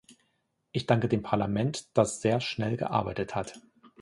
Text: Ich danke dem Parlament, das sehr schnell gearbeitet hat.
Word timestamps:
Ich 0.71 0.87
danke 0.87 1.07
dem 1.09 1.21
Parlament, 1.21 1.95
das 1.95 2.21
sehr 2.23 2.41
schnell 2.41 2.75
gearbeitet 2.75 3.35
hat. 3.35 3.61